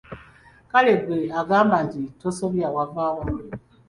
[0.71, 3.25] Kale ggwe agamba nti tosobya wava wa?